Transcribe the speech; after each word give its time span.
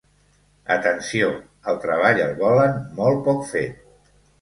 Atenció, 0.75 1.29
el 1.73 1.79
treball 1.85 2.25
el 2.25 2.35
volen 2.43 2.83
molt 3.01 3.25
poc 3.33 3.49
fet. 3.55 3.89